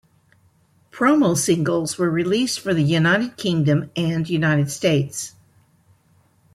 Promo 0.91 1.37
singles 1.37 1.99
were 1.99 2.09
released 2.09 2.59
for 2.59 2.73
the 2.73 2.81
United 2.81 3.37
Kingdom 3.37 3.91
and 3.95 4.27
United 4.27 4.71
States. 4.71 5.35